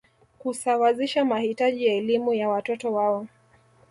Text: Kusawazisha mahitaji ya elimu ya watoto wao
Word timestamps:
Kusawazisha 0.39 1.25
mahitaji 1.25 1.85
ya 1.87 1.93
elimu 1.93 2.33
ya 2.33 2.49
watoto 2.49 2.93
wao 2.93 3.27